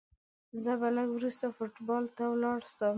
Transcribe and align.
زه 0.63 0.71
به 0.79 0.87
لږ 0.97 1.09
وروسته 1.13 1.45
فوټبال 1.57 2.03
ته 2.17 2.23
ولاړ 2.33 2.59
سم. 2.75 2.89